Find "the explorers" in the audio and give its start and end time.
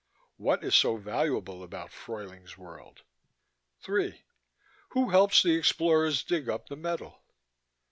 5.43-6.23